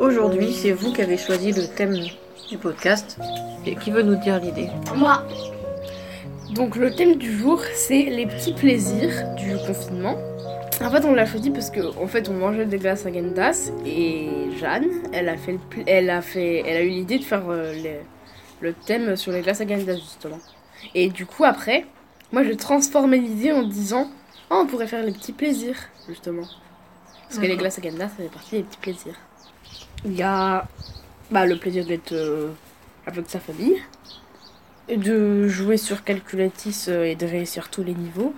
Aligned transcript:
Aujourd'hui, 0.00 0.52
c'est 0.52 0.72
vous 0.72 0.92
qui 0.92 1.02
avez 1.02 1.16
choisi 1.16 1.52
le 1.52 1.66
thème 1.66 1.94
du 2.48 2.58
podcast. 2.58 3.18
Et 3.66 3.76
qui 3.76 3.90
veut 3.90 4.02
nous 4.02 4.16
dire 4.16 4.40
l'idée 4.40 4.68
Moi. 4.96 5.22
Donc 6.54 6.76
le 6.76 6.94
thème 6.94 7.16
du 7.16 7.36
jour, 7.36 7.60
c'est 7.74 8.04
les 8.04 8.26
petits 8.26 8.54
plaisirs 8.54 9.34
du 9.36 9.54
confinement. 9.66 10.16
En 10.82 10.90
fait, 10.90 11.04
on 11.04 11.12
l'a 11.12 11.26
choisi 11.26 11.50
parce 11.50 11.70
que 11.70 11.80
en 12.02 12.06
fait, 12.06 12.28
on 12.30 12.32
mangeait 12.34 12.64
des 12.64 12.78
glaces 12.78 13.04
à 13.04 13.12
Gendas 13.12 13.70
et 13.84 14.28
Jeanne, 14.58 14.88
elle 15.12 15.28
a 15.28 15.36
fait, 15.36 15.52
le 15.52 15.58
elle 15.86 16.08
a 16.08 16.22
fait, 16.22 16.64
elle 16.66 16.76
a 16.78 16.82
eu 16.82 16.88
l'idée 16.88 17.18
de 17.18 17.24
faire 17.24 17.42
euh, 17.50 17.72
les- 17.74 18.00
le 18.62 18.72
thème 18.72 19.14
sur 19.16 19.30
les 19.30 19.42
glaces 19.42 19.60
à 19.60 19.68
Gendas 19.68 19.96
justement. 19.96 20.38
Et 20.94 21.10
du 21.10 21.26
coup, 21.26 21.44
après, 21.44 21.84
moi, 22.32 22.42
j'ai 22.42 22.56
transformé 22.56 23.18
l'idée 23.18 23.52
en 23.52 23.62
disant, 23.62 24.10
oh, 24.50 24.60
on 24.62 24.66
pourrait 24.66 24.86
faire 24.86 25.04
les 25.04 25.12
petits 25.12 25.32
plaisirs 25.32 25.76
justement. 26.08 26.46
Parce 27.28 27.38
que 27.38 27.46
les 27.46 27.56
glaces 27.58 27.78
à 27.78 27.82
Gendas, 27.82 28.08
ça 28.08 28.14
fait 28.22 28.30
partie 28.32 28.56
des 28.56 28.62
petits 28.62 28.78
plaisirs. 28.78 29.16
Il 30.04 30.16
y 30.16 30.22
a 30.22 30.66
bah, 31.30 31.44
le 31.44 31.58
plaisir 31.58 31.84
d'être 31.84 32.12
euh, 32.12 32.48
avec 33.06 33.28
sa 33.28 33.38
famille, 33.38 33.76
de 34.88 35.46
jouer 35.46 35.76
sur 35.76 36.04
calculatrice 36.04 36.88
euh, 36.88 37.04
et 37.04 37.14
de 37.14 37.26
réussir 37.26 37.68
tous 37.70 37.82
les 37.82 37.94
niveaux, 37.94 38.34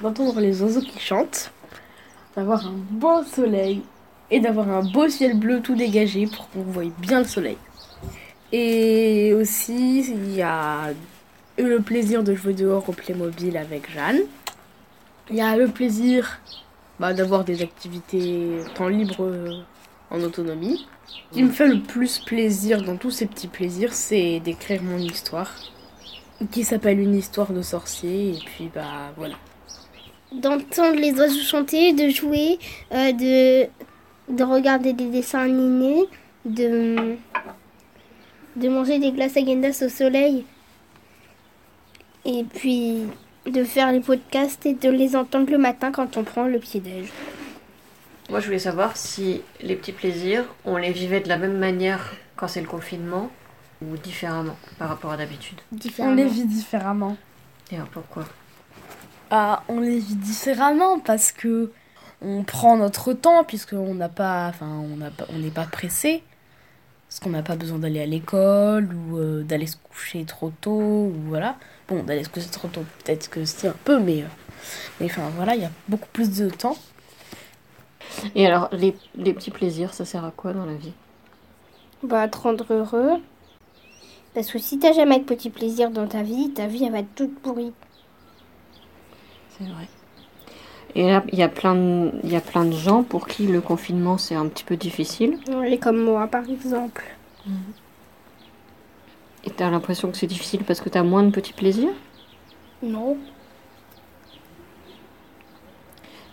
d'entendre 0.00 0.40
les 0.40 0.62
oiseaux 0.62 0.80
qui 0.80 1.00
chantent, 1.00 1.50
d'avoir 2.36 2.64
un 2.64 2.76
beau 2.90 3.24
soleil 3.24 3.82
et 4.30 4.38
d'avoir 4.38 4.68
un 4.68 4.82
beau 4.82 5.08
ciel 5.08 5.36
bleu 5.36 5.60
tout 5.60 5.74
dégagé 5.74 6.26
pour 6.26 6.48
qu'on 6.50 6.62
voie 6.62 6.84
bien 6.98 7.18
le 7.18 7.26
soleil. 7.26 7.58
Et 8.52 9.34
aussi, 9.34 10.00
il 10.00 10.32
y 10.32 10.42
a 10.42 10.92
le 11.58 11.80
plaisir 11.80 12.22
de 12.22 12.34
jouer 12.34 12.54
dehors 12.54 12.88
au 12.88 12.92
Playmobil 12.92 13.56
avec 13.56 13.90
Jeanne. 13.92 14.20
Il 15.28 15.36
y 15.36 15.40
a 15.40 15.56
le 15.56 15.66
plaisir 15.68 16.38
bah, 17.00 17.12
d'avoir 17.12 17.44
des 17.44 17.62
activités 17.62 18.60
temps 18.76 18.88
libre 18.88 19.24
euh, 19.24 19.62
en 20.14 20.22
autonomie. 20.22 20.86
Ce 21.30 21.36
qui 21.36 21.42
me 21.42 21.50
fait 21.50 21.68
le 21.68 21.80
plus 21.80 22.18
plaisir 22.20 22.82
dans 22.82 22.96
tous 22.96 23.10
ces 23.10 23.26
petits 23.26 23.48
plaisirs, 23.48 23.92
c'est 23.92 24.40
d'écrire 24.40 24.82
mon 24.82 24.98
histoire, 24.98 25.52
qui 26.50 26.64
s'appelle 26.64 26.98
Une 27.00 27.14
histoire 27.14 27.52
de 27.52 27.62
sorcier, 27.62 28.30
et 28.36 28.38
puis 28.44 28.70
bah 28.74 29.12
voilà. 29.16 29.34
d'entendre 30.32 30.96
les 30.96 31.12
oiseaux 31.12 31.42
chanter, 31.42 31.92
de 31.92 32.08
jouer, 32.08 32.58
euh, 32.92 33.12
de, 33.12 33.66
de 34.34 34.44
regarder 34.44 34.92
des 34.92 35.06
dessins 35.06 35.40
animés, 35.40 36.04
de, 36.44 37.16
de 38.56 38.68
manger 38.68 38.98
des 38.98 39.12
glaces 39.12 39.36
à 39.36 39.40
Gendas 39.44 39.82
au 39.84 39.88
soleil, 39.88 40.44
et 42.24 42.44
puis 42.44 43.02
de 43.46 43.64
faire 43.64 43.92
les 43.92 44.00
podcasts 44.00 44.64
et 44.66 44.74
de 44.74 44.88
les 44.88 45.16
entendre 45.16 45.50
le 45.50 45.58
matin 45.58 45.92
quand 45.92 46.16
on 46.16 46.24
prend 46.24 46.46
le 46.46 46.58
pied-déj. 46.58 47.12
Moi, 48.30 48.40
je 48.40 48.46
voulais 48.46 48.58
savoir 48.58 48.96
si 48.96 49.42
les 49.60 49.76
petits 49.76 49.92
plaisirs, 49.92 50.44
on 50.64 50.76
les 50.76 50.92
vivait 50.92 51.20
de 51.20 51.28
la 51.28 51.36
même 51.36 51.58
manière 51.58 52.12
quand 52.36 52.48
c'est 52.48 52.62
le 52.62 52.66
confinement 52.66 53.30
ou 53.82 53.96
différemment 53.96 54.56
par 54.78 54.88
rapport 54.88 55.12
à 55.12 55.16
d'habitude. 55.16 55.60
On 55.98 56.14
les 56.14 56.26
vit 56.26 56.46
différemment. 56.46 57.16
Et 57.70 57.76
alors 57.76 57.88
pourquoi? 57.88 58.24
Ah, 59.30 59.62
on 59.68 59.80
les 59.80 59.98
vit 59.98 60.16
différemment 60.16 60.98
parce 61.00 61.32
que 61.32 61.72
on 62.22 62.44
prend 62.44 62.76
notre 62.76 63.12
temps 63.12 63.44
puisqu'on 63.44 63.94
n'a 63.94 64.08
pas, 64.08 64.48
enfin, 64.48 64.68
on 64.68 65.38
n'est 65.38 65.50
pas 65.50 65.64
pressé. 65.66 66.22
Parce 67.08 67.20
qu'on 67.20 67.30
n'a 67.30 67.42
pas 67.42 67.56
besoin 67.56 67.78
d'aller 67.78 68.00
à 68.00 68.06
l'école 68.06 68.88
ou 68.92 69.18
euh, 69.18 69.42
d'aller 69.42 69.66
se 69.66 69.76
coucher 69.76 70.24
trop 70.24 70.50
tôt 70.60 71.12
ou 71.12 71.14
voilà. 71.28 71.56
Bon, 71.88 72.02
d'aller 72.02 72.24
se 72.24 72.28
coucher 72.28 72.48
trop 72.48 72.68
tôt, 72.68 72.84
peut-être 73.04 73.28
que 73.28 73.44
c'est 73.44 73.68
un 73.68 73.76
peu, 73.84 74.00
mais, 74.00 74.22
euh, 74.22 74.26
mais 74.98 75.06
enfin 75.06 75.30
voilà, 75.36 75.54
il 75.54 75.62
y 75.62 75.64
a 75.66 75.70
beaucoup 75.88 76.08
plus 76.12 76.30
de 76.30 76.48
temps. 76.48 76.76
Et 78.34 78.46
alors, 78.46 78.68
les, 78.72 78.94
les 79.16 79.32
petits 79.32 79.50
plaisirs, 79.50 79.94
ça 79.94 80.04
sert 80.04 80.24
à 80.24 80.30
quoi 80.30 80.52
dans 80.52 80.66
la 80.66 80.74
vie? 80.74 80.92
Bah, 82.02 82.28
te 82.28 82.36
rendre 82.38 82.66
heureux. 82.70 83.20
Parce 84.34 84.50
que 84.50 84.58
si 84.58 84.78
t'as 84.78 84.92
jamais 84.92 85.20
de 85.20 85.24
petits 85.24 85.50
plaisirs 85.50 85.90
dans 85.90 86.08
ta 86.08 86.22
vie, 86.22 86.50
ta 86.50 86.66
vie 86.66 86.84
elle 86.84 86.92
va 86.92 86.98
être 86.98 87.14
toute 87.14 87.38
pourrie. 87.38 87.72
C'est 89.50 89.64
vrai. 89.64 89.88
Et 90.96 91.06
là, 91.06 91.24
il 91.32 91.38
y, 91.38 91.42
a 91.42 91.48
plein 91.48 91.74
de- 91.74 92.72
gens 92.72 93.02
pour 93.02 93.26
qui 93.26 93.46
le 93.46 93.60
confinement, 93.60 94.16
c'est 94.16 94.34
un 94.34 94.46
petit 94.46 94.64
peu 94.64 94.76
difficile. 94.76 95.38
Et 95.66 95.78
comme 95.78 95.98
moi 95.98 96.26
par 96.26 96.48
exemple. 96.48 97.04
Et 99.44 99.50
t'as 99.50 99.70
l'impression 99.70 100.10
que 100.10 100.16
c'est 100.16 100.26
difficile 100.26 100.62
parce 100.64 100.80
que 100.80 100.88
t'as 100.88 101.02
moins 101.02 101.22
de 101.22 101.30
petits 101.30 101.52
plaisirs? 101.52 101.92
Non. 102.82 103.16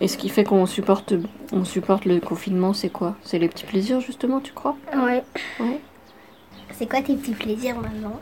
Et 0.00 0.06
ce 0.06 0.16
qui 0.16 0.28
fait 0.28 0.44
qu'on 0.44 0.64
supporte, 0.66 1.14
on 1.52 1.64
supporte 1.64 2.04
le 2.04 2.20
confinement, 2.20 2.72
c'est 2.72 2.88
quoi? 2.90 3.16
C'est 3.22 3.38
les 3.38 3.48
petits 3.48 3.64
plaisirs, 3.66 4.00
justement, 4.00 4.40
tu 4.40 4.52
crois? 4.52 4.76
Ouais. 4.94 5.24
Ouais. 5.58 5.80
C'est 6.72 6.88
quoi 6.88 7.02
tes 7.02 7.16
petits 7.16 7.32
plaisirs 7.32 7.76
maintenant 7.80 8.20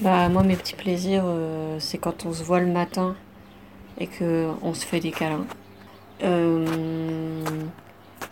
Bah, 0.00 0.28
moi, 0.28 0.42
mes 0.42 0.56
petits 0.56 0.74
plaisirs, 0.76 1.22
euh, 1.24 1.76
c'est 1.78 1.96
quand 1.96 2.26
on 2.26 2.32
se 2.34 2.42
voit 2.42 2.60
le 2.60 2.66
matin 2.66 3.16
et 3.98 4.06
que 4.06 4.48
on 4.62 4.74
se 4.74 4.84
fait 4.84 5.00
des 5.00 5.10
câlins. 5.10 5.46
Euh, 6.22 6.66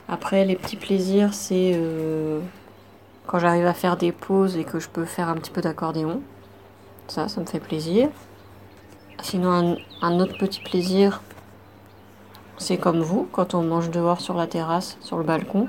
après, 0.07 0.45
les 0.45 0.57
petits 0.57 0.77
plaisirs, 0.77 1.33
c'est 1.33 1.73
euh, 1.75 2.41
quand 3.27 3.39
j'arrive 3.39 3.67
à 3.67 3.73
faire 3.75 3.97
des 3.97 4.13
pauses 4.13 4.59
et 4.59 4.65
que 4.65 4.79
je 4.79 4.91
peux 4.91 5.07
faire 5.07 5.31
un 5.31 5.37
petit 5.37 5.51
peu 5.51 5.63
d'accordéon. 5.63 6.21
Ça, 7.07 7.29
ça 7.29 7.41
me 7.41 7.47
fait 7.47 7.61
plaisir. 7.61 8.11
Sinon, 9.23 9.51
un, 10.03 10.07
un 10.07 10.21
autre 10.21 10.37
petit 10.37 10.61
plaisir, 10.61 11.23
c'est 12.59 12.77
comme 12.77 13.01
vous, 13.01 13.29
quand 13.33 13.55
on 13.55 13.63
mange 13.63 13.91
dehors 13.91 14.21
sur 14.21 14.35
la 14.35 14.47
terrasse, 14.47 14.99
sur 15.01 15.17
le 15.17 15.25
balcon, 15.25 15.69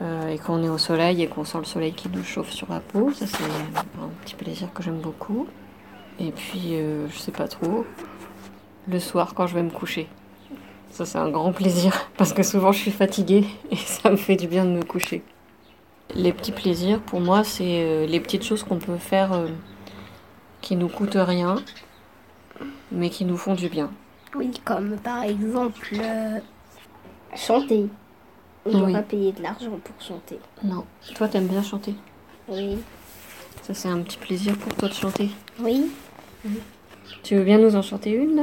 euh, 0.00 0.28
et 0.28 0.38
qu'on 0.38 0.62
est 0.62 0.68
au 0.68 0.78
soleil 0.78 1.22
et 1.22 1.28
qu'on 1.28 1.44
sent 1.44 1.58
le 1.58 1.64
soleil 1.64 1.92
qui 1.92 2.08
nous 2.08 2.24
chauffe 2.24 2.50
sur 2.50 2.68
la 2.68 2.80
peau. 2.80 3.12
Ça, 3.12 3.26
c'est 3.26 3.44
un 3.44 4.08
petit 4.24 4.34
plaisir 4.34 4.72
que 4.72 4.82
j'aime 4.82 4.98
beaucoup. 4.98 5.46
Et 6.18 6.32
puis, 6.32 6.74
euh, 6.74 7.08
je 7.08 7.16
sais 7.16 7.32
pas 7.32 7.48
trop, 7.48 7.86
le 8.88 8.98
soir 8.98 9.34
quand 9.34 9.46
je 9.46 9.54
vais 9.54 9.62
me 9.62 9.70
coucher. 9.70 10.08
Ça, 10.90 11.06
c'est 11.06 11.18
un 11.18 11.30
grand 11.30 11.52
plaisir 11.52 12.08
parce 12.16 12.32
que 12.32 12.42
souvent 12.42 12.72
je 12.72 12.78
suis 12.78 12.90
fatiguée 12.90 13.44
et 13.70 13.76
ça 13.86 14.10
me 14.10 14.16
fait 14.16 14.36
du 14.36 14.48
bien 14.48 14.64
de 14.64 14.70
me 14.70 14.82
coucher. 14.82 15.22
Les 16.14 16.32
petits 16.32 16.52
plaisirs, 16.52 17.00
pour 17.00 17.20
moi, 17.20 17.44
c'est 17.44 17.82
euh, 17.84 18.06
les 18.06 18.20
petites 18.20 18.44
choses 18.44 18.62
qu'on 18.62 18.78
peut 18.78 18.98
faire 18.98 19.30
qui 20.60 20.76
nous 20.76 20.88
coûtent 20.88 21.16
rien, 21.16 21.56
mais 22.92 23.10
qui 23.10 23.24
nous 23.24 23.36
font 23.36 23.54
du 23.54 23.68
bien. 23.68 23.90
Oui, 24.34 24.50
comme 24.64 24.96
par 24.98 25.22
exemple 25.22 25.88
euh, 25.94 26.40
chanter. 27.36 27.86
On 28.66 28.70
ne 28.70 28.74
Oui. 28.76 28.80
doit 28.92 29.00
pas 29.00 29.06
payer 29.06 29.32
de 29.32 29.42
l'argent 29.42 29.78
pour 29.82 30.00
chanter. 30.04 30.38
Non. 30.62 30.84
Toi, 31.14 31.28
t'aimes 31.28 31.46
bien 31.48 31.62
chanter 31.62 31.94
Oui. 32.48 32.78
Ça, 33.62 33.74
c'est 33.74 33.88
un 33.88 34.00
petit 34.00 34.16
plaisir 34.18 34.56
pour 34.58 34.74
toi 34.74 34.88
de 34.88 34.94
chanter. 34.94 35.30
Oui. 35.60 35.90
Tu 37.22 37.36
veux 37.36 37.44
bien 37.44 37.58
nous 37.58 37.76
en 37.76 37.82
chanter 37.82 38.10
une 38.10 38.36
là? 38.36 38.42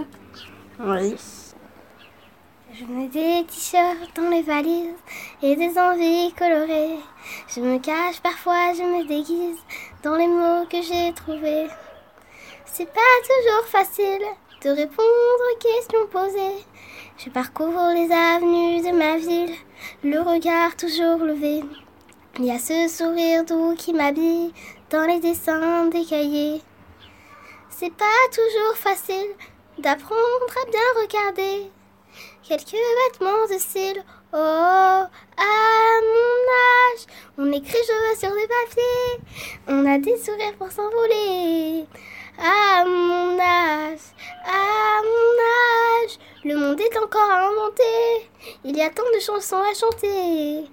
Oui. 0.80 1.16
Je 2.74 2.86
mets 2.86 3.08
des 3.10 3.44
t-shirts 3.46 4.16
dans 4.16 4.30
les 4.30 4.42
valises 4.44 4.96
et 5.44 5.56
des 5.56 5.78
envies 5.78 6.32
colorées. 6.34 6.98
Je 7.54 7.60
me 7.60 7.78
cache 7.80 8.22
parfois, 8.22 8.74
je 8.74 8.82
me 8.82 9.06
déguise 9.08 9.58
dans 10.04 10.16
les 10.16 10.28
mots 10.28 10.66
que 10.70 10.82
j'ai 10.82 11.12
trouvés. 11.14 11.68
C'est 12.66 12.86
pas 12.92 13.00
toujours 13.28 13.68
facile 13.68 14.22
de 14.64 14.70
répondre 14.70 15.44
aux 15.52 15.58
questions 15.58 16.08
posées. 16.12 16.66
Je 17.18 17.30
parcours 17.30 17.92
les 17.94 18.12
avenues 18.12 18.82
de 18.82 18.96
ma 18.96 19.18
ville, 19.18 19.56
le 20.04 20.20
regard 20.20 20.76
toujours 20.76 21.18
levé. 21.18 21.64
Il 22.38 22.46
y 22.46 22.52
a 22.52 22.60
ce 22.60 22.88
sourire 22.88 23.44
doux 23.44 23.76
qui 23.76 23.94
m'habille 23.94 24.54
dans 24.90 25.06
les 25.06 25.20
dessins 25.20 25.86
des 25.88 26.06
cahiers. 26.06 26.62
C'est 27.70 27.94
pas 27.94 28.06
toujours 28.32 28.76
facile 28.76 29.32
d'apprendre 29.80 30.54
à 30.62 30.70
bien 30.70 31.02
regarder. 31.02 31.72
Quelques 32.44 32.72
vêtements 32.72 33.48
de 33.50 33.60
style. 33.60 34.04
Oh, 34.34 34.38
à 34.38 35.08
mon 36.02 36.42
âge, 36.54 37.06
on 37.38 37.52
écrit 37.52 37.78
je 37.88 38.10
veux 38.10 38.20
sur 38.20 38.30
des 38.30 38.48
papiers. 38.48 39.66
On 39.68 39.86
a 39.86 39.98
des 39.98 40.18
sourires 40.18 40.56
pour 40.58 40.72
s'envoler. 40.72 41.86
À 42.38 42.86
mon 42.86 43.40
âge, 43.40 44.00
à 44.46 45.02
mon 45.04 46.04
âge, 46.04 46.18
le 46.44 46.56
monde 46.56 46.80
est 46.80 46.98
encore 46.98 47.30
à 47.30 47.48
inventer. 47.48 48.30
Il 48.64 48.76
y 48.76 48.82
a 48.82 48.90
tant 48.90 49.04
de 49.14 49.20
chansons 49.20 49.62
à 49.62 49.74
chanter. 49.74 50.68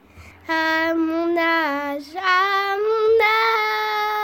À 0.48 0.94
mon 0.94 1.36
âge, 1.36 2.16
à 2.16 2.76
mon 2.76 3.20
âge. 3.20 4.17